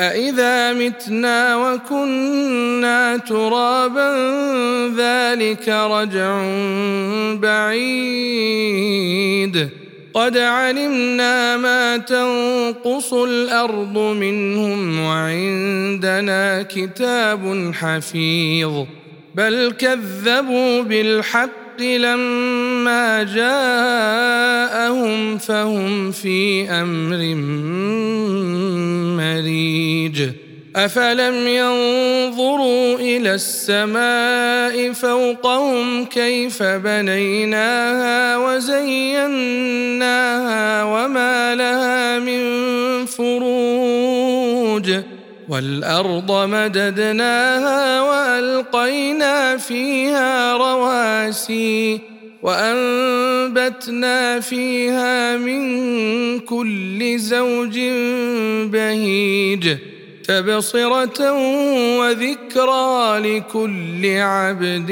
أإذا 0.00 0.72
متنا 0.72 1.56
وكنا 1.56 3.16
ترابا 3.16 4.10
ذلك 4.96 5.68
رجع 5.68 6.42
بعيد 7.34 8.90
قد 10.14 10.36
علمنا 10.38 11.56
ما 11.56 11.96
تنقص 11.96 13.12
الأرض 13.12 13.98
منهم 13.98 15.00
وعندنا 15.00 16.62
كتاب 16.62 17.72
حفيظ 17.74 18.84
بل 19.34 19.74
كذبوا 19.78 20.82
بالحق 20.82 21.50
لما 21.82 23.22
جاءهم 23.22 24.70
فهم 25.38 26.10
في 26.10 26.70
أمر 26.70 27.34
مريج 29.16 30.30
افلم 30.76 31.46
ينظروا 31.46 32.98
إلى 32.98 33.34
السماء 33.34 34.92
فوقهم 34.92 36.04
كيف 36.04 36.62
بنيناها 36.62 38.36
وزيناها 38.36 39.64
وما 40.84 41.54
لها 41.54 42.18
من 42.18 42.40
فروج 43.06 43.59
والأرض 45.50 46.32
مددناها 46.48 48.00
وألقينا 48.02 49.56
فيها 49.56 50.56
رواسي 50.56 52.00
وأنبتنا 52.42 54.40
فيها 54.40 55.36
من 55.36 55.60
كل 56.38 57.18
زوج 57.18 57.78
بهيج 58.72 59.76
تبصرة 60.24 61.32
وذكرى 61.98 63.18
لكل 63.18 64.06
عبد 64.06 64.90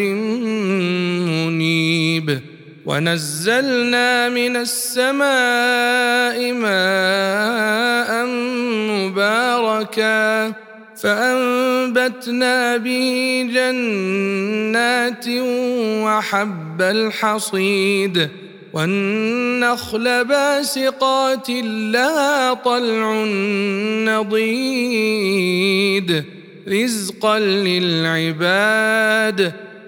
منيب 1.28 2.40
ونزلنا 2.88 4.28
من 4.28 4.56
السماء 4.56 6.52
ماء 6.52 8.26
مباركا 8.90 10.52
فأنبتنا 10.96 12.76
به 12.76 13.48
جنات 13.52 15.24
وحب 16.04 16.82
الحصيد 16.82 18.28
والنخل 18.72 20.24
باسقات 20.24 21.50
لها 21.92 22.54
طلع 22.54 23.24
نضيد 24.08 26.24
رزقا 26.68 27.38
للعباد 27.38 28.88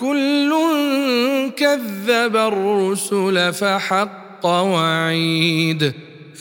كل 0.00 0.54
كذب 1.56 2.36
الرسل 2.36 3.52
فحق 3.52 4.46
وعيد 4.46 5.92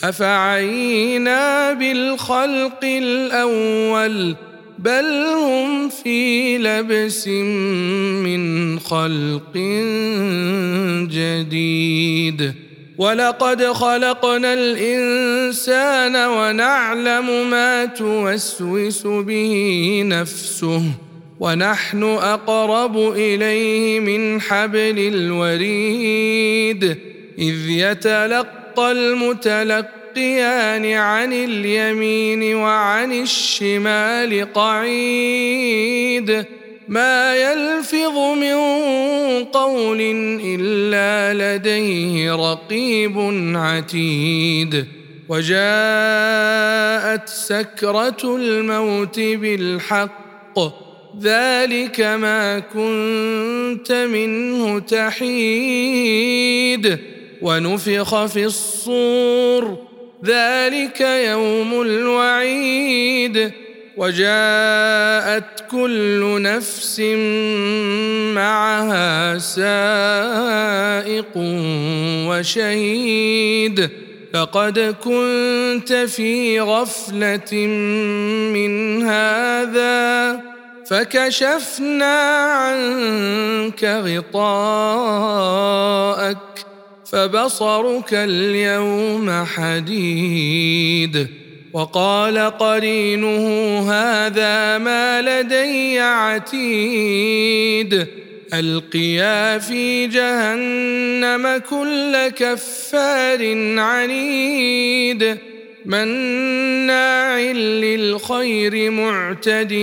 أفعينا 0.04 1.74
بالخلق 1.74 2.84
الأول 2.84 4.36
بل 4.80 5.06
هم 5.26 5.90
في 5.90 6.58
لبس 6.58 7.28
من 7.28 8.80
خلق 8.80 9.58
جديد 11.12 12.54
ولقد 12.98 13.64
خلقنا 13.64 14.54
الإنسان 14.54 16.16
ونعلم 16.16 17.50
ما 17.50 17.86
توسوس 17.86 19.08
به 19.08 20.02
نفسه 20.06 20.82
ونحن 21.40 22.04
أقرب 22.04 22.98
إليه 22.98 24.00
من 24.00 24.42
حبل 24.42 25.14
الوريد 25.14 26.98
إذ 27.40 27.70
يتلقى 27.70 28.92
المتلقيان 28.92 30.94
عن 30.94 31.34
اليمين 31.34 32.56
وعن 32.56 33.22
الشمال 33.22 34.54
قعيد. 34.54 36.46
ما 36.88 37.36
يلفظ 37.36 38.18
من 38.18 38.56
قول 39.44 40.02
إلا 40.44 41.56
لديه 41.56 42.36
رقيب 42.36 43.18
عتيد. 43.56 44.86
وجاءت 45.30 47.30
سكرة 47.30 48.36
الموت 48.36 49.20
بالحق 49.20 50.58
ذلك 51.22 52.02
ما 52.02 52.60
كنت 52.60 53.92
منه 53.92 54.80
تحيد. 54.80 55.38
ونفخ 57.42 58.26
في 58.26 58.46
الصور. 58.46 59.78
ذلك 60.26 61.02
يوم 61.02 61.82
الوعيد. 61.82 63.52
وجاءت 63.98 65.44
كل 65.72 66.42
نفس 66.42 67.00
معها 68.36 69.38
سائق 69.38 71.32
وشهيد. 72.28 73.90
فقد 74.34 74.96
كنت 75.04 75.94
في 75.94 76.60
غفلة 76.60 77.54
من 78.54 79.04
هذا. 79.04 80.17
فكشفنا 80.90 82.44
عنك 82.44 83.84
غطاءك 83.84 84.78
فبصرك 87.06 88.14
اليوم 88.14 89.46
حديد. 89.46 91.28
وقال 91.74 92.38
قرينه 92.38 93.46
هذا 93.92 94.78
ما 94.78 95.22
لدي 95.22 96.00
عتيد. 96.00 96.68
ألقيا 98.54 99.58
في 99.58 100.08
جهنم 100.08 101.62
كل 101.70 102.28
كفار 102.28 103.56
عنيد. 103.80 105.38
مناع 105.88 107.40
للخير 107.52 108.92
معتد 108.92 109.74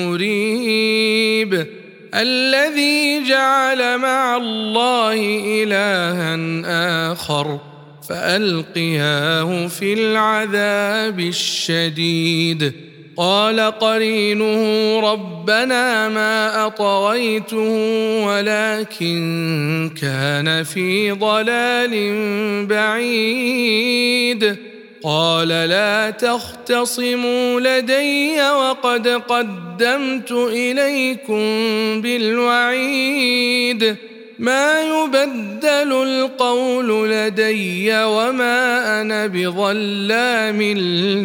مريب. 0.00 1.66
الذي 2.14 3.24
جعل 3.28 3.98
مع 3.98 4.36
الله 4.36 5.14
إلها 5.62 6.36
آخر 7.12 7.58
فألقياه 8.08 9.66
في 9.66 9.92
العذاب 9.92 11.20
الشديد. 11.20 12.72
قال 13.16 13.60
قرينه 13.60 15.00
ربنا 15.00 16.08
ما 16.08 16.66
اطغيته 16.66 17.70
ولكن 18.26 19.90
كان 20.00 20.62
في 20.64 21.10
ضلال 21.10 21.94
بعيد. 22.66 24.56
قال 25.04 25.48
لا 25.48 26.10
تختصموا 26.10 27.60
لدي 27.60 28.40
وقد 28.40 29.08
قدمت 29.08 30.32
إليكم 30.32 31.40
بالوعيد. 32.00 33.96
ما 34.38 34.80
يبدل 34.80 35.92
القول 35.92 37.10
لدي 37.10 37.94
وما 38.04 39.00
أنا 39.00 39.26
بظلام 39.26 40.62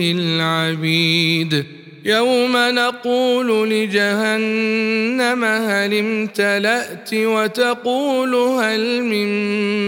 للعبيد. 0.01 1.65
يوم 2.05 2.51
نقول 2.57 3.69
لجهنم 3.69 5.43
هل 5.43 5.93
امتلأت 5.93 7.09
وتقول 7.13 8.35
هل 8.35 9.03
من 9.03 9.27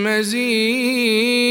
مزيد. 0.03 1.41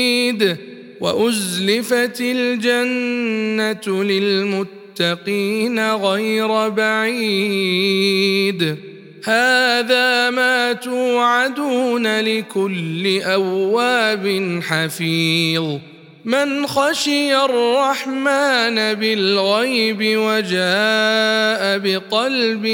وأزلفت 1.00 2.20
الجنة 2.20 4.04
للمتقين 4.04 5.94
غير 5.94 6.68
بعيد. 6.68 8.76
هذا 9.24 10.30
ما 10.30 10.72
توعدون 10.72 12.20
لكل 12.20 13.22
أواب 13.22 14.60
حفيظ. 14.62 15.78
من 16.24 16.66
خشي 16.66 17.36
الرحمن 17.36 18.94
بالغيب 18.94 19.98
وجاء 20.00 21.78
بقلب 21.78 22.66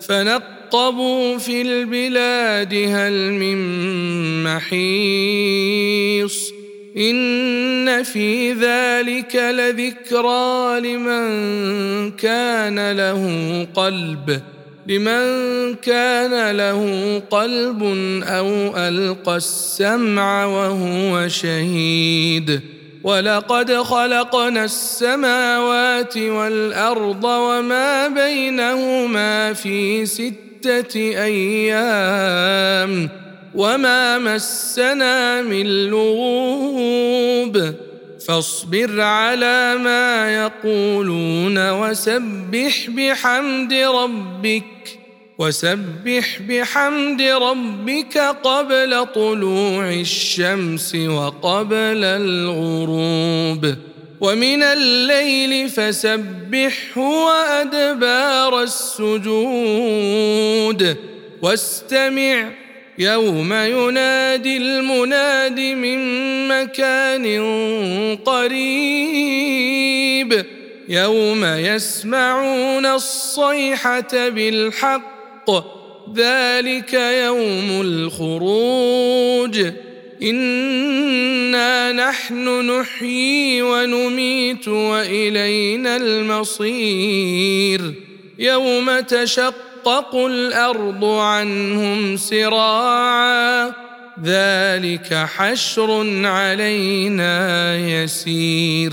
فنقبوا 0.00 1.38
في 1.38 1.62
البلاد 1.62 2.74
هل 2.74 3.32
من 3.32 3.58
محيص 4.44 5.80
إن 6.96 8.02
في 8.02 8.52
ذلك 8.52 9.36
لذكرى 9.36 10.80
لمن 10.80 11.30
كان 12.10 12.92
له 12.92 13.66
قلب 13.74 14.40
لمن 14.86 15.74
كان 15.74 16.56
له 16.56 16.82
قلب 17.30 17.82
أو 18.22 18.76
ألقى 18.76 19.36
السمع 19.36 20.44
وهو 20.44 21.28
شهيد 21.28 22.60
ولقد 23.02 23.72
خلقنا 23.72 24.64
السماوات 24.64 26.16
والأرض 26.16 27.24
وما 27.24 28.08
بينهما 28.08 29.52
في 29.52 30.06
ستة 30.06 31.00
أيام 31.24 33.08
وما 33.54 34.18
مسنا 34.18 35.42
من 35.42 35.66
لغوب 35.90 37.74
فاصبر 38.26 39.00
على 39.00 39.76
ما 39.76 40.34
يقولون 40.34 41.70
وسبح 41.70 42.90
بحمد 42.90 43.72
ربك 43.72 44.99
وسبح 45.40 46.38
بحمد 46.48 47.22
ربك 47.22 48.18
قبل 48.18 49.06
طلوع 49.14 49.90
الشمس 49.90 50.94
وقبل 50.94 52.04
الغروب. 52.04 53.74
ومن 54.20 54.62
الليل 54.62 55.68
فسبحه 55.68 57.00
وأدبار 57.00 58.62
السجود. 58.62 59.26
واستمع 61.42 62.50
يوم 62.98 63.52
ينادي 63.52 64.56
المناد 64.56 65.60
من 65.60 65.98
مكان 66.48 67.26
قريب. 68.16 69.70
يوم 70.88 71.44
يسمعون 71.44 72.86
الصيحة 72.86 74.28
بالحق 74.28 75.19
ذلك 76.14 76.94
يوم 76.94 77.80
الخروج. 77.80 79.66
إنا 80.22 81.92
نحن 81.92 82.70
نحيي 82.70 83.62
ونميت 83.62 84.68
وإلينا 84.68 85.96
المصير. 85.96 87.94
يوم 88.38 89.00
تشق 89.00 89.70
تشقق 89.84 90.16
الأرض 90.16 91.04
عنهم 91.04 92.16
سراعا 92.16 93.72
ذلك 94.24 95.14
حشر 95.14 96.26
علينا 96.26 97.76
يسير. 97.76 98.92